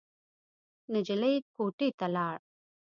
نجلۍ 0.93 1.35
کوټې 1.55 1.89
ته 1.99 2.07
لاړ. 2.15 2.35